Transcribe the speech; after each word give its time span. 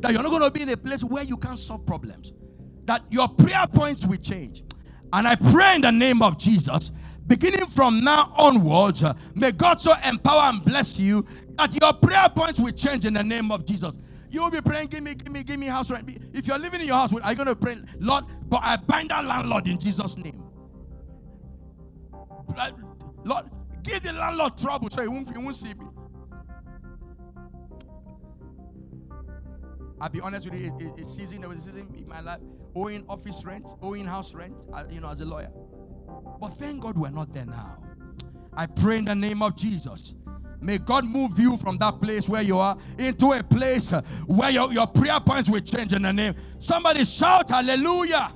that 0.00 0.12
you're 0.12 0.22
not 0.22 0.30
going 0.30 0.42
to 0.42 0.50
be 0.50 0.62
in 0.62 0.68
a 0.70 0.76
place 0.76 1.04
where 1.04 1.22
you 1.24 1.36
can't 1.36 1.58
solve 1.58 1.86
problems. 1.86 2.32
That 2.84 3.02
your 3.10 3.28
prayer 3.28 3.66
points 3.72 4.06
will 4.06 4.16
change. 4.16 4.62
And 5.12 5.26
I 5.26 5.34
pray 5.34 5.76
in 5.76 5.82
the 5.82 5.90
name 5.90 6.22
of 6.22 6.38
Jesus, 6.38 6.90
beginning 7.26 7.66
from 7.66 8.02
now 8.02 8.32
onwards, 8.36 9.02
uh, 9.02 9.14
may 9.34 9.52
God 9.52 9.80
so 9.80 9.92
empower 10.04 10.42
and 10.44 10.64
bless 10.64 10.98
you 10.98 11.26
that 11.58 11.74
your 11.80 11.92
prayer 11.94 12.28
points 12.34 12.58
will 12.60 12.72
change 12.72 13.04
in 13.04 13.14
the 13.14 13.22
name 13.22 13.50
of 13.50 13.66
Jesus. 13.66 13.98
You 14.30 14.44
will 14.44 14.50
be 14.50 14.60
praying, 14.60 14.88
give 14.88 15.02
me, 15.02 15.14
give 15.14 15.32
me, 15.32 15.42
give 15.42 15.58
me 15.58 15.66
house 15.66 15.90
rent. 15.90 16.08
If 16.32 16.46
you're 16.46 16.58
living 16.58 16.80
in 16.80 16.86
your 16.86 16.96
house, 16.96 17.12
are 17.12 17.30
you 17.30 17.36
going 17.36 17.48
to 17.48 17.56
pray, 17.56 17.76
Lord, 17.98 18.24
but 18.48 18.60
I 18.62 18.76
bind 18.76 19.10
that 19.10 19.24
landlord 19.24 19.66
in 19.66 19.78
Jesus' 19.78 20.16
name? 20.16 20.42
Lord, 23.24 23.50
give 23.82 24.02
the 24.02 24.12
landlord 24.12 24.56
trouble 24.56 24.88
so 24.90 25.02
he 25.02 25.08
won't, 25.08 25.36
he 25.36 25.42
won't 25.42 25.56
see 25.56 25.74
me. 25.74 25.86
I'll 30.00 30.08
be 30.08 30.20
honest 30.20 30.50
with 30.50 30.60
you, 30.60 30.94
a, 30.96 31.00
a, 31.00 31.04
season, 31.04 31.40
there 31.40 31.48
was 31.48 31.58
a 31.58 31.70
season 31.70 31.94
in 31.96 32.08
my 32.08 32.20
life 32.20 32.40
owing 32.74 33.04
office 33.08 33.44
rent, 33.44 33.68
owing 33.82 34.04
house 34.04 34.34
rent, 34.34 34.62
uh, 34.72 34.84
you 34.90 35.00
know, 35.00 35.10
as 35.10 35.20
a 35.20 35.26
lawyer. 35.26 35.50
But 36.40 36.48
thank 36.50 36.82
God 36.82 36.96
we're 36.96 37.10
not 37.10 37.32
there 37.32 37.44
now. 37.44 37.82
I 38.54 38.66
pray 38.66 38.98
in 38.98 39.04
the 39.04 39.14
name 39.14 39.42
of 39.42 39.56
Jesus. 39.56 40.14
May 40.60 40.78
God 40.78 41.04
move 41.04 41.38
you 41.38 41.56
from 41.56 41.78
that 41.78 42.00
place 42.00 42.28
where 42.28 42.42
you 42.42 42.58
are 42.58 42.76
into 42.98 43.32
a 43.32 43.42
place 43.42 43.92
uh, 43.92 44.02
where 44.26 44.50
your, 44.50 44.72
your 44.72 44.86
prayer 44.86 45.18
points 45.20 45.48
will 45.48 45.60
change 45.60 45.92
in 45.92 46.02
the 46.02 46.12
name. 46.12 46.34
Somebody 46.58 47.04
shout 47.04 47.48
hallelujah. 47.48 48.32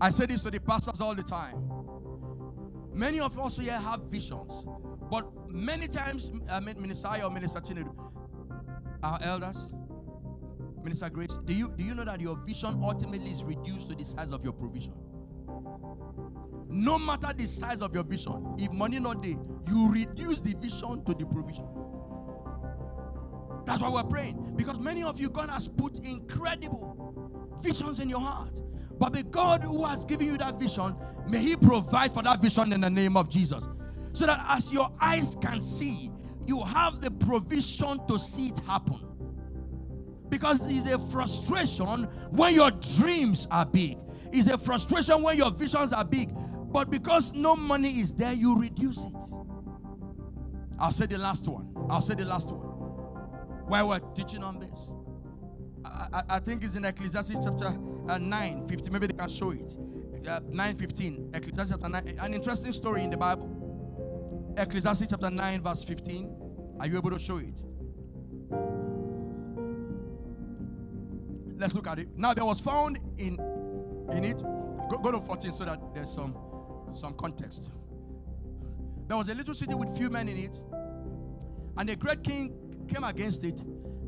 I 0.00 0.10
say 0.10 0.26
this 0.26 0.42
to 0.44 0.50
the 0.50 0.60
pastors 0.60 1.00
all 1.00 1.14
the 1.14 1.22
time. 1.22 1.70
Many 2.92 3.20
of 3.20 3.38
us 3.38 3.56
here 3.56 3.78
have 3.78 4.02
visions, 4.04 4.66
but 5.10 5.30
many 5.48 5.86
times, 5.86 6.32
I 6.50 6.58
mean, 6.60 6.80
Minister 6.80 7.08
or 7.22 7.30
Minister 7.30 7.60
our 9.02 9.18
elders, 9.22 9.72
Minister 10.82 11.10
Grace, 11.10 11.38
do 11.44 11.54
you 11.54 11.72
do 11.76 11.84
you 11.84 11.94
know 11.94 12.04
that 12.04 12.20
your 12.20 12.36
vision 12.44 12.80
ultimately 12.82 13.30
is 13.30 13.44
reduced 13.44 13.88
to 13.90 13.94
the 13.94 14.04
size 14.04 14.32
of 14.32 14.42
your 14.42 14.52
provision? 14.52 14.94
No 16.68 16.98
matter 16.98 17.32
the 17.36 17.46
size 17.46 17.82
of 17.82 17.94
your 17.94 18.04
vision, 18.04 18.54
if 18.58 18.70
money 18.72 18.98
not 19.00 19.22
there, 19.22 19.36
you 19.68 19.90
reduce 19.90 20.40
the 20.40 20.56
vision 20.58 21.04
to 21.04 21.14
the 21.14 21.26
provision. 21.26 21.66
That's 23.66 23.82
why 23.82 23.90
we're 23.90 24.04
praying. 24.04 24.54
Because 24.56 24.78
many 24.80 25.02
of 25.02 25.20
you, 25.20 25.28
God 25.30 25.50
has 25.50 25.68
put 25.68 25.98
incredible 26.00 27.58
visions 27.62 28.00
in 28.00 28.08
your 28.08 28.20
heart. 28.20 28.60
But 28.98 29.12
the 29.14 29.22
God 29.22 29.62
who 29.62 29.84
has 29.84 30.04
given 30.04 30.26
you 30.26 30.38
that 30.38 30.60
vision, 30.60 30.96
may 31.28 31.38
He 31.38 31.56
provide 31.56 32.12
for 32.12 32.22
that 32.22 32.40
vision 32.40 32.72
in 32.72 32.80
the 32.80 32.90
name 32.90 33.16
of 33.16 33.28
Jesus. 33.28 33.66
So 34.12 34.26
that 34.26 34.44
as 34.48 34.72
your 34.72 34.90
eyes 35.00 35.36
can 35.40 35.60
see, 35.60 36.09
you 36.50 36.60
have 36.64 37.00
the 37.00 37.12
provision 37.12 38.04
to 38.08 38.18
see 38.18 38.48
it 38.48 38.58
happen. 38.66 38.98
Because 40.28 40.66
it's 40.66 40.92
a 40.92 40.98
frustration 40.98 42.04
when 42.30 42.54
your 42.54 42.72
dreams 42.98 43.46
are 43.52 43.64
big, 43.64 43.98
it's 44.32 44.48
a 44.48 44.58
frustration 44.58 45.22
when 45.22 45.36
your 45.36 45.52
visions 45.52 45.92
are 45.92 46.04
big. 46.04 46.30
But 46.72 46.90
because 46.90 47.34
no 47.34 47.54
money 47.54 47.90
is 48.00 48.12
there, 48.12 48.32
you 48.32 48.58
reduce 48.58 49.04
it. 49.04 49.14
I'll 50.80 50.90
say 50.90 51.06
the 51.06 51.18
last 51.18 51.46
one. 51.46 51.72
I'll 51.88 52.02
say 52.02 52.14
the 52.14 52.24
last 52.24 52.50
one. 52.50 52.66
While 53.68 53.88
we're 53.88 54.00
teaching 54.14 54.42
on 54.42 54.58
this, 54.58 54.90
I, 55.84 56.06
I, 56.12 56.22
I 56.36 56.38
think 56.40 56.64
it's 56.64 56.74
in 56.74 56.84
Ecclesiastes 56.84 57.44
chapter 57.44 57.76
uh, 58.08 58.18
9 58.18 58.66
15. 58.66 58.92
Maybe 58.92 59.06
they 59.06 59.16
can 59.16 59.28
show 59.28 59.52
it. 59.52 59.76
Uh, 60.28 60.40
9 60.48 60.74
15. 60.74 61.30
Ecclesiastes 61.32 61.70
chapter 61.70 61.88
9. 61.88 62.18
An 62.20 62.34
interesting 62.34 62.72
story 62.72 63.04
in 63.04 63.10
the 63.10 63.16
Bible. 63.16 64.54
Ecclesiastes 64.56 65.06
chapter 65.10 65.30
9, 65.30 65.62
verse 65.62 65.84
15. 65.84 66.39
Are 66.80 66.86
you 66.86 66.96
able 66.96 67.10
to 67.10 67.18
show 67.18 67.36
it? 67.36 67.62
Let's 71.58 71.74
look 71.74 71.86
at 71.86 71.98
it. 71.98 72.08
Now 72.16 72.32
there 72.32 72.46
was 72.46 72.58
found 72.58 72.98
in 73.18 73.34
in 74.12 74.24
it. 74.24 74.38
Go, 74.88 74.96
go 74.96 75.12
to 75.12 75.20
14 75.20 75.52
so 75.52 75.66
that 75.66 75.78
there's 75.94 76.10
some 76.10 76.34
some 76.94 77.12
context. 77.12 77.70
There 79.06 79.16
was 79.16 79.28
a 79.28 79.34
little 79.34 79.52
city 79.54 79.74
with 79.74 79.94
few 79.96 80.08
men 80.08 80.28
in 80.28 80.38
it, 80.38 80.62
and 81.76 81.90
a 81.90 81.96
great 81.96 82.24
king 82.24 82.86
came 82.88 83.04
against 83.04 83.44
it, 83.44 83.62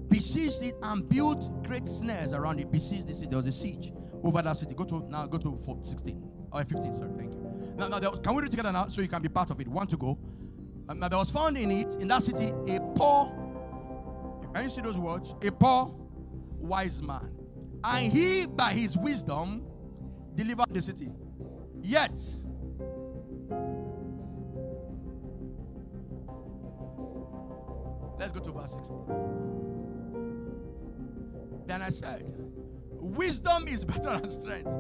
besieged 0.09 0.62
it, 0.62 0.75
and 0.82 1.06
built 1.11 1.62
great 1.65 1.87
snares 1.87 2.32
around 2.32 2.59
it. 2.59 2.72
Besieged 2.72 3.06
the 3.06 3.15
city. 3.15 3.27
There 3.27 3.37
was 3.37 3.47
a 3.49 3.53
siege 3.53 3.93
over 4.25 4.41
that 4.41 4.56
city. 4.56 4.75
Go 4.75 4.84
to 4.84 5.06
now. 5.11 5.27
Go 5.27 5.37
to 5.37 5.59
16 5.82 6.22
or 6.50 6.65
15. 6.65 6.94
Sorry, 6.94 7.11
thank 7.19 7.34
you. 7.34 7.75
Now, 7.77 7.88
now 7.88 8.11
was, 8.11 8.21
can 8.21 8.34
we 8.34 8.43
read 8.43 8.50
together 8.50 8.72
now 8.72 8.88
so 8.88 9.03
you 9.03 9.09
can 9.09 9.21
be 9.21 9.28
part 9.28 9.50
of 9.50 9.61
it? 9.61 9.69
Want 9.69 9.91
to 9.91 9.99
go? 9.99 10.19
Um, 10.88 11.00
there 11.00 11.10
was 11.19 11.31
found 11.31 11.56
in 11.56 11.70
it 11.70 11.94
in 11.97 12.09
that 12.09 12.22
city 12.22 12.50
a 12.69 12.81
poor. 12.94 13.32
Can 14.54 14.65
you 14.65 14.70
see 14.70 14.81
those 14.82 14.98
words? 14.98 15.34
A 15.43 15.50
poor 15.50 15.94
wise 16.59 17.03
man, 17.03 17.31
and 17.84 18.12
he 18.12 18.47
by 18.47 18.72
his 18.72 18.97
wisdom 18.97 19.65
delivered 20.34 20.66
the 20.70 20.82
city. 20.82 21.12
Yet 21.82 22.19
Let's 28.22 28.31
go 28.31 28.38
to 28.38 28.53
verse 28.53 28.75
16. 28.75 28.97
Then 31.66 31.82
I 31.82 31.88
said, 31.88 32.22
Wisdom 32.93 33.66
is 33.66 33.84
better 33.87 34.16
than 34.16 34.31
strength. 34.31 34.76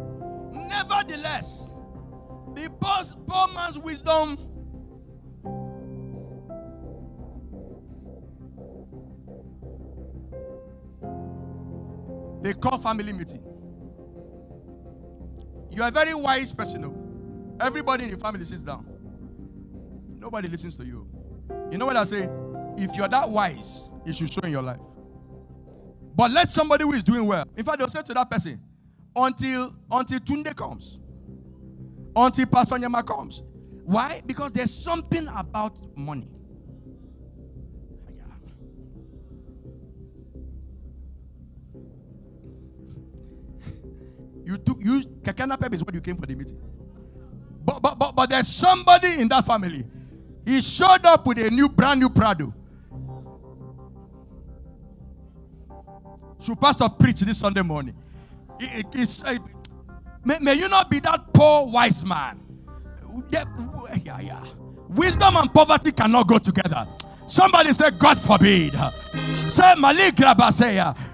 Nevertheless, 0.52 1.70
the 2.54 2.70
poor 2.80 3.48
man's 3.52 3.80
wisdom 3.80 4.38
They 12.42 12.52
call 12.54 12.76
family 12.78 13.12
meeting. 13.12 13.42
You 15.70 15.82
are 15.82 15.88
a 15.88 15.92
very 15.92 16.14
wise 16.14 16.52
person. 16.52 16.84
Oh. 16.84 17.64
Everybody 17.64 18.04
in 18.04 18.10
your 18.10 18.18
family 18.18 18.44
sits 18.44 18.62
down. 18.62 18.86
Nobody 20.18 20.48
listens 20.48 20.76
to 20.78 20.84
you. 20.84 21.06
You 21.70 21.78
know 21.78 21.86
what 21.86 21.96
I 21.96 22.04
say? 22.04 22.28
If 22.76 22.96
you're 22.96 23.08
that 23.08 23.28
wise, 23.28 23.88
it 24.04 24.16
should 24.16 24.32
show 24.32 24.40
in 24.42 24.50
your 24.50 24.62
life. 24.62 24.80
But 26.14 26.30
let 26.32 26.50
somebody 26.50 26.84
who 26.84 26.92
is 26.92 27.02
doing 27.02 27.26
well. 27.26 27.44
In 27.56 27.64
fact, 27.64 27.78
they'll 27.78 27.88
say 27.88 28.02
to 28.02 28.14
that 28.14 28.30
person, 28.30 28.60
until 29.14 29.74
until 29.90 30.18
Tunde 30.20 30.54
comes, 30.56 30.98
until 32.14 32.46
Pastor 32.46 32.78
Nyama 32.78 33.02
comes. 33.02 33.42
Why? 33.84 34.22
Because 34.26 34.52
there's 34.52 34.72
something 34.72 35.26
about 35.34 35.80
money. 35.96 36.28
You 44.44 44.56
took 44.58 44.78
you 44.80 45.00
Kekana 45.22 45.58
Pep 45.60 45.72
is 45.74 45.84
what 45.84 45.94
you 45.94 46.00
came 46.00 46.16
for 46.16 46.26
the 46.26 46.34
meeting. 46.34 46.58
But, 47.64 47.80
but 47.82 47.98
but 47.98 48.16
but 48.16 48.30
there's 48.30 48.48
somebody 48.48 49.20
in 49.20 49.28
that 49.28 49.46
family. 49.46 49.84
He 50.44 50.60
showed 50.60 51.04
up 51.04 51.26
with 51.26 51.38
a 51.38 51.50
new 51.50 51.68
brand 51.68 52.00
new 52.00 52.10
Prado. 52.10 52.52
Should 56.40 56.60
pastor 56.60 56.88
preach 56.88 57.20
this 57.20 57.38
Sunday 57.38 57.62
morning? 57.62 57.94
It, 58.58 58.86
it, 58.94 59.22
uh, 59.26 59.34
may, 60.24 60.38
may, 60.40 60.54
you 60.54 60.68
not 60.68 60.90
be 60.90 60.98
that 61.00 61.32
poor 61.32 61.66
wise 61.68 62.04
man. 62.04 62.40
Yeah, 63.30 63.44
yeah. 64.20 64.44
Wisdom 64.88 65.36
and 65.36 65.52
poverty 65.54 65.92
cannot 65.92 66.26
go 66.26 66.38
together. 66.38 66.86
Somebody 67.28 67.72
say, 67.72 67.90
God 67.92 68.18
forbid. 68.18 68.74
Say, 69.46 69.74
Malik. 69.78 70.16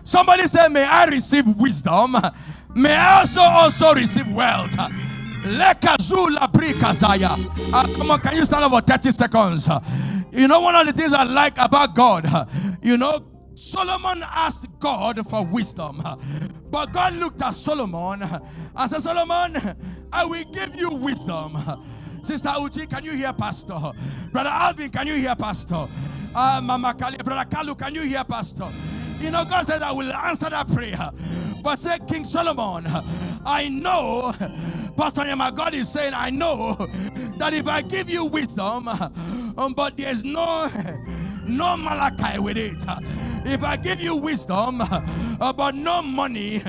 Somebody 0.05 0.43
say, 0.44 0.69
May 0.69 0.84
I 0.84 1.05
receive 1.06 1.47
wisdom. 1.56 2.17
May 2.78 2.97
also 2.97 3.41
also 3.41 3.93
receive 3.93 4.31
wealth. 4.33 4.77
Uh, 4.78 4.89
come 7.94 8.11
on, 8.11 8.21
can 8.21 8.37
you 8.37 8.44
stand 8.44 8.65
up 8.65 8.72
for 8.72 8.81
30 8.81 9.11
seconds? 9.12 9.69
You 10.31 10.47
know, 10.47 10.61
one 10.61 10.75
of 10.76 10.87
the 10.87 10.93
things 10.93 11.12
I 11.12 11.25
like 11.25 11.55
about 11.58 11.94
God, 11.97 12.26
you 12.82 12.97
know, 12.97 13.20
Solomon 13.56 14.23
asked 14.25 14.69
God 14.79 15.26
for 15.29 15.44
wisdom. 15.44 16.00
But 16.70 16.93
God 16.93 17.14
looked 17.14 17.43
at 17.43 17.55
Solomon 17.55 18.23
and 18.23 18.91
said, 18.91 19.02
Solomon, 19.02 19.56
I 20.12 20.25
will 20.26 20.44
give 20.52 20.76
you 20.76 20.91
wisdom. 20.91 21.56
Sister 22.23 22.52
Uchi, 22.61 22.87
can 22.87 23.05
you 23.05 23.12
hear 23.12 23.32
Pastor? 23.32 23.79
Brother 24.31 24.50
Alvin, 24.50 24.91
can 24.91 25.06
you 25.08 25.14
hear 25.14 25.35
Pastor? 25.35 25.88
Uh, 26.35 26.61
Mama 26.62 26.94
Kali, 26.94 27.17
Brother 27.19 27.49
Kalu, 27.49 27.76
can 27.76 27.94
you 27.94 28.02
hear 28.02 28.23
Pastor? 28.25 28.73
You 29.19 29.31
know, 29.32 29.44
God 29.44 29.67
said, 29.67 29.82
I 29.82 29.91
will 29.93 30.12
answer 30.12 30.49
that 30.50 30.69
prayer. 30.69 31.11
But 31.69 31.81
say, 31.81 31.99
King 32.09 32.25
Solomon, 32.25 32.87
I 33.44 33.69
know, 33.69 34.32
Pastor 34.97 35.26
Yama, 35.26 35.53
God 35.53 35.75
is 35.75 35.93
saying, 35.93 36.15
I 36.17 36.31
know 36.31 36.73
that 37.37 37.53
if 37.53 37.69
I 37.69 37.82
give 37.82 38.09
you 38.09 38.25
wisdom, 38.25 38.88
um, 38.88 39.75
but 39.75 39.94
there's 39.99 40.25
no 40.25 40.67
no 41.47 41.76
Malachi 41.76 42.38
with 42.38 42.56
it. 42.56 42.82
If 43.44 43.62
I 43.65 43.76
give 43.76 44.00
you 44.00 44.17
wisdom, 44.17 44.81
uh, 44.81 45.53
but 45.53 45.75
no 45.75 46.00
money, 46.00 46.62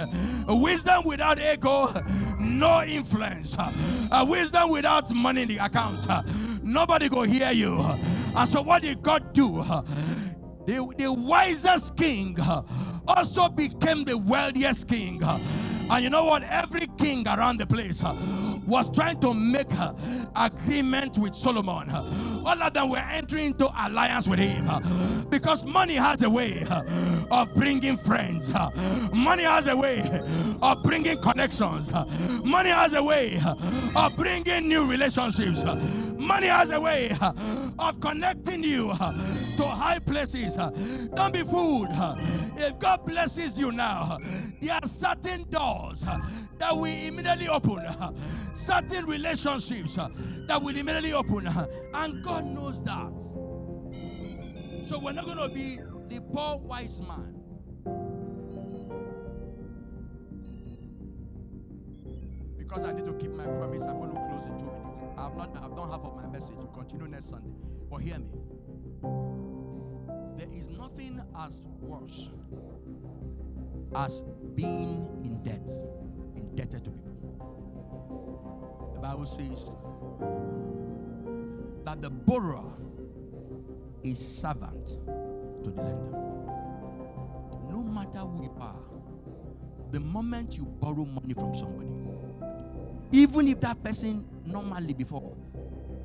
wisdom 0.49 1.05
without 1.05 1.39
ego, 1.39 1.93
no 2.37 2.83
influence, 2.83 3.55
uh, 3.57 4.25
wisdom 4.27 4.69
without 4.69 5.09
money 5.15 5.43
in 5.43 5.47
the 5.47 5.59
account, 5.59 6.07
nobody 6.61 7.07
go 7.07 7.21
hear 7.21 7.51
you. 7.51 7.79
And 8.35 8.49
so, 8.49 8.61
what 8.61 8.81
did 8.81 9.01
God 9.01 9.31
do? 9.31 9.63
The, 10.65 10.93
the 10.97 11.11
wisest 11.11 11.97
king 11.97 12.37
also 13.07 13.49
became 13.49 14.03
the 14.03 14.17
wealthiest 14.17 14.87
king. 14.87 15.21
And 15.91 16.03
you 16.03 16.09
know 16.11 16.25
what? 16.25 16.43
Every 16.43 16.85
king 16.97 17.27
around 17.27 17.57
the 17.59 17.65
place 17.65 18.03
was 18.67 18.91
trying 18.93 19.19
to 19.21 19.33
make 19.33 19.67
agreement 20.35 21.17
with 21.17 21.33
Solomon. 21.33 21.89
All 21.89 22.61
of 22.61 22.73
them 22.73 22.89
were 22.89 22.97
entering 22.97 23.47
into 23.47 23.67
alliance 23.75 24.27
with 24.27 24.39
him 24.39 25.25
because 25.29 25.65
money 25.65 25.95
has 25.95 26.21
a 26.21 26.29
way 26.29 26.63
of 27.31 27.53
bringing 27.55 27.97
friends. 27.97 28.53
Money 29.11 29.43
has 29.43 29.67
a 29.67 29.75
way 29.75 30.03
of 30.61 30.83
bringing 30.83 31.19
connections. 31.21 31.91
Money 32.43 32.69
has 32.69 32.93
a 32.93 33.01
way 33.03 33.39
of 33.95 34.15
bringing 34.15 34.69
new 34.69 34.85
relationships. 34.85 35.63
Money 36.29 36.45
has 36.45 36.69
a 36.69 36.79
way 36.79 37.09
of 37.79 37.99
connecting 37.99 38.63
you 38.63 38.93
to 39.57 39.65
high 39.65 39.97
places. 39.97 40.57
Don't 41.15 41.33
be 41.33 41.41
fooled. 41.41 41.87
If 42.55 42.77
God 42.77 43.03
blesses 43.03 43.57
you 43.57 43.71
now, 43.71 44.19
there 44.61 44.75
are 44.75 44.87
certain 44.87 45.49
doors 45.49 46.01
that 46.01 46.71
will 46.71 46.85
immediately 46.85 47.47
open, 47.47 47.83
certain 48.53 49.07
relationships 49.07 49.95
that 49.95 50.61
will 50.61 50.77
immediately 50.77 51.13
open, 51.13 51.47
and 51.95 52.23
God 52.23 52.45
knows 52.45 52.83
that. 52.83 53.19
So 54.85 54.99
we're 54.99 55.13
not 55.13 55.25
going 55.25 55.39
to 55.39 55.49
be 55.49 55.79
the 56.09 56.21
poor 56.31 56.57
wise 56.57 57.01
man. 57.01 57.38
Because 62.69 62.83
I 62.83 62.93
need 62.93 63.05
to 63.05 63.13
keep 63.13 63.31
my 63.31 63.45
promise, 63.45 63.83
I'm 63.83 63.97
going 63.97 64.11
to 64.11 64.15
close 64.15 64.45
in 64.45 64.55
two 64.59 64.65
minutes. 64.65 65.01
I've 65.17 65.35
not 65.35 65.57
I've 65.57 65.75
done 65.75 65.89
half 65.89 66.01
of 66.01 66.15
my 66.15 66.27
message. 66.27 66.53
We'll 66.55 66.67
continue 66.67 67.07
next 67.07 67.31
Sunday. 67.31 67.49
But 67.89 67.97
hear 67.97 68.19
me. 68.19 68.27
There 70.37 70.47
is 70.53 70.69
nothing 70.69 71.19
as 71.39 71.65
worse 71.81 72.29
as 73.95 74.23
being 74.53 75.07
in 75.23 75.41
debt, 75.41 75.67
indebted 76.35 76.85
to 76.85 76.91
people. 76.91 78.91
The 78.93 78.99
Bible 78.99 79.25
says 79.25 79.71
that 81.85 82.03
the 82.03 82.11
borrower 82.11 82.71
is 84.03 84.19
servant 84.19 84.89
to 85.63 85.71
the 85.71 85.81
lender. 85.81 86.17
No 87.71 87.83
matter 87.83 88.19
who 88.19 88.43
you 88.43 88.55
are, 88.61 88.79
the 89.91 89.99
moment 89.99 90.55
you 90.55 90.65
borrow 90.65 91.05
money 91.05 91.33
from 91.33 91.55
somebody, 91.55 91.89
even 93.11 93.47
if 93.47 93.59
that 93.61 93.83
person 93.83 94.27
normally 94.45 94.93
before 94.93 95.35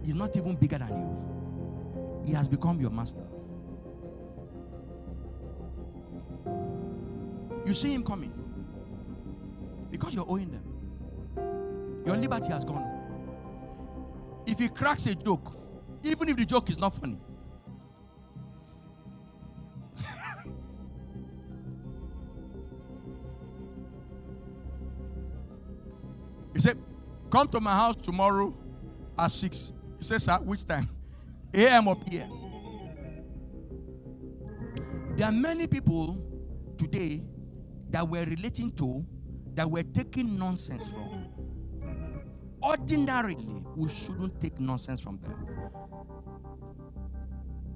is 0.05 0.15
not 0.15 0.37
even 0.37 0.57
bigger 0.57 0.79
than 0.79 0.89
you, 0.89 2.23
he 2.27 2.33
has 2.33 2.49
become 2.49 2.81
your 2.81 2.91
master. 2.91 3.25
You 7.67 7.75
see 7.75 7.95
him 7.95 8.05
coming 8.05 8.33
because 9.91 10.15
you're 10.15 10.27
owing 10.29 10.51
them. 10.51 12.05
Your 12.07 12.17
liberty 12.17 12.51
has 12.51 12.65
gone. 12.65 12.91
If 14.47 14.59
he 14.59 14.69
cracks 14.69 15.07
a 15.07 15.15
joke, 15.15 15.57
even 16.03 16.29
if 16.29 16.37
the 16.37 16.45
joke 16.45 16.69
is 16.69 16.79
not 16.79 16.95
funny, 16.95 17.19
Come 27.35 27.49
to 27.49 27.61
my 27.61 27.75
house 27.75 27.97
tomorrow 27.97 28.55
at 29.19 29.33
6. 29.33 29.73
He 29.99 30.05
says, 30.05 30.23
Sir, 30.23 30.39
which 30.45 30.65
time? 30.65 30.89
AM 31.53 31.89
or 31.89 31.97
PM? 31.97 32.31
There 35.17 35.27
are 35.27 35.33
many 35.33 35.67
people 35.67 36.25
today 36.79 37.25
that 37.91 38.09
we're 38.09 38.25
relating 38.25 38.71
to 38.77 39.05
that 39.55 39.69
we're 39.69 39.83
taking 39.83 40.39
nonsense 40.39 40.87
from. 40.87 41.27
Ordinarily, 42.63 43.65
we 43.75 43.89
shouldn't 43.89 44.41
take 44.41 44.61
nonsense 44.61 45.01
from 45.01 45.19
them. 45.19 45.35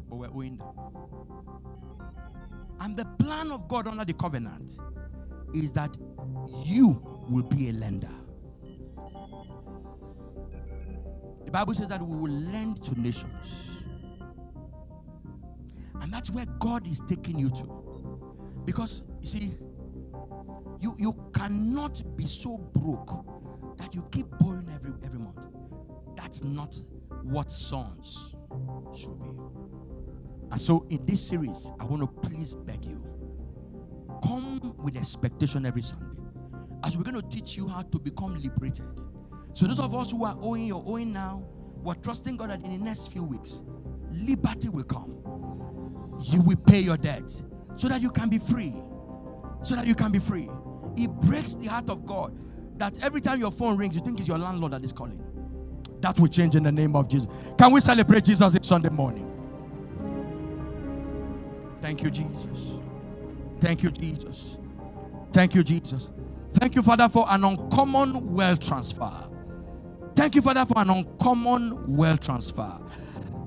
But 0.08 0.18
we're 0.18 0.28
owing 0.28 0.56
them. 0.56 0.68
And 2.78 2.96
the 2.96 3.06
plan 3.18 3.50
of 3.50 3.66
God 3.66 3.88
under 3.88 4.04
the 4.04 4.12
covenant 4.14 4.78
is 5.52 5.72
that 5.72 5.96
you 6.64 7.02
will 7.28 7.42
be 7.42 7.70
a 7.70 7.72
lender. 7.72 8.17
The 11.48 11.52
Bible 11.52 11.72
says 11.72 11.88
that 11.88 12.02
we 12.02 12.14
will 12.14 12.30
lend 12.30 12.82
to 12.84 13.00
nations. 13.00 13.82
And 16.02 16.12
that's 16.12 16.30
where 16.30 16.44
God 16.58 16.86
is 16.86 17.00
taking 17.08 17.38
you 17.38 17.48
to. 17.48 18.62
Because, 18.66 19.04
you 19.22 19.26
see, 19.26 19.54
you, 20.78 20.94
you 20.98 21.16
cannot 21.32 22.02
be 22.18 22.26
so 22.26 22.58
broke 22.58 23.24
that 23.78 23.94
you 23.94 24.04
keep 24.12 24.26
borrowing 24.38 24.68
every, 24.74 24.92
every 25.02 25.18
month. 25.18 25.46
That's 26.16 26.44
not 26.44 26.76
what 27.22 27.50
sons 27.50 28.36
should 28.94 29.18
be. 29.18 29.30
And 30.50 30.60
so, 30.60 30.86
in 30.90 31.06
this 31.06 31.26
series, 31.26 31.72
I 31.80 31.86
want 31.86 32.02
to 32.02 32.28
please 32.28 32.54
beg 32.54 32.84
you 32.84 33.02
come 34.22 34.74
with 34.82 34.98
expectation 34.98 35.64
every 35.64 35.80
Sunday 35.80 36.04
as 36.84 36.98
we're 36.98 37.04
going 37.04 37.18
to 37.18 37.26
teach 37.26 37.56
you 37.56 37.68
how 37.68 37.80
to 37.80 37.98
become 37.98 38.38
liberated. 38.42 38.84
So, 39.58 39.66
those 39.66 39.80
of 39.80 39.92
us 39.92 40.12
who 40.12 40.24
are 40.24 40.36
owing, 40.40 40.66
you're 40.66 40.84
owing 40.86 41.12
now, 41.12 41.42
we're 41.82 41.94
trusting 41.94 42.36
God 42.36 42.50
that 42.50 42.62
in 42.62 42.78
the 42.78 42.84
next 42.84 43.08
few 43.08 43.24
weeks, 43.24 43.62
liberty 44.08 44.68
will 44.68 44.84
come. 44.84 45.18
You 46.22 46.42
will 46.42 46.58
pay 46.58 46.78
your 46.78 46.96
debt 46.96 47.28
so 47.74 47.88
that 47.88 48.00
you 48.00 48.12
can 48.12 48.28
be 48.28 48.38
free. 48.38 48.72
So 49.62 49.74
that 49.74 49.84
you 49.84 49.96
can 49.96 50.12
be 50.12 50.20
free. 50.20 50.48
It 50.96 51.10
breaks 51.22 51.56
the 51.56 51.66
heart 51.66 51.90
of 51.90 52.06
God 52.06 52.38
that 52.78 53.02
every 53.02 53.20
time 53.20 53.40
your 53.40 53.50
phone 53.50 53.76
rings, 53.76 53.96
you 53.96 54.00
think 54.00 54.20
it's 54.20 54.28
your 54.28 54.38
landlord 54.38 54.74
that 54.74 54.84
is 54.84 54.92
calling. 54.92 55.20
That 56.02 56.20
will 56.20 56.28
change 56.28 56.54
in 56.54 56.62
the 56.62 56.70
name 56.70 56.94
of 56.94 57.08
Jesus. 57.08 57.26
Can 57.58 57.72
we 57.72 57.80
celebrate 57.80 58.26
Jesus 58.26 58.52
this 58.52 58.68
Sunday 58.68 58.90
morning? 58.90 59.28
Thank 61.80 62.04
you, 62.04 62.12
Jesus. 62.12 62.78
Thank 63.58 63.82
you, 63.82 63.90
Jesus. 63.90 64.58
Thank 65.32 65.56
you, 65.56 65.64
Jesus. 65.64 66.12
Thank 66.52 66.76
you, 66.76 66.82
Father, 66.82 67.08
for 67.08 67.26
an 67.28 67.42
uncommon 67.42 68.34
wealth 68.34 68.64
transfer. 68.64 69.27
Thank 70.18 70.34
you, 70.34 70.42
Father, 70.42 70.66
for 70.66 70.80
an 70.80 70.90
uncommon 70.90 71.96
wealth 71.96 72.18
transfer. 72.18 72.76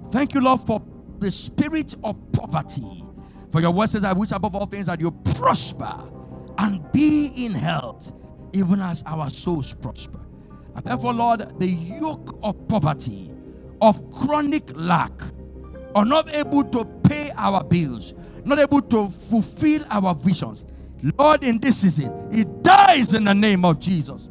Thank 0.10 0.34
you, 0.34 0.40
Lord, 0.40 0.62
for 0.62 0.82
the 1.20 1.30
spirit 1.30 1.96
of 2.02 2.16
poverty. 2.32 3.04
For 3.52 3.60
your 3.60 3.72
word 3.72 3.90
says, 3.90 4.06
I 4.06 4.14
wish 4.14 4.32
above 4.32 4.56
all 4.56 4.68
things 4.68 4.86
that 4.86 5.02
you 5.02 5.12
prosper 5.12 5.94
and 6.60 6.90
be 6.94 7.30
in 7.36 7.52
health, 7.52 8.14
even 8.54 8.80
as 8.80 9.04
our 9.06 9.30
souls 9.30 9.74
prosper. 9.74 10.22
And 10.74 10.86
therefore, 10.86 11.14
Lord, 11.14 11.42
the 11.60 11.68
yoke 11.68 12.40
of 12.42 12.66
poverty, 12.70 13.34
of 13.82 14.10
chronic 14.10 14.72
lack, 14.74 15.12
or 15.94 16.06
not 16.06 16.34
able 16.34 16.64
to 16.64 16.86
pay 17.04 17.32
our 17.36 17.66
bills, 17.66 18.14
not 18.46 18.60
able 18.60 18.82
to 18.82 19.10
fulfill 19.10 19.84
our 19.90 20.16
visions, 20.16 20.64
Lord, 21.20 21.44
in 21.44 21.60
this 21.60 21.82
season, 21.82 22.30
it 22.32 22.64
dies 22.64 23.14
in 23.14 23.26
the 23.26 23.34
name 23.34 23.66
of 23.66 23.82
Jesus. 23.82 24.30